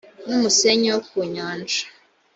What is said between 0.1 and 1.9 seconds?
n umusenyi wo ku nyanja